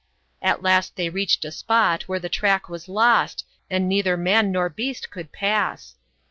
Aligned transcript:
At 0.41 0.63
last 0.63 0.95
they 0.95 1.09
reached 1.11 1.45
a 1.45 1.51
spot, 1.51 2.07
where 2.07 2.17
the 2.17 2.27
track 2.27 2.67
was 2.67 2.89
lost 2.89 3.45
and 3.69 3.87
neither 3.87 4.17
man 4.17 4.51
nor 4.51 4.67
beast 4.67 5.11
could 5.11 5.31
pass. 5.31 5.93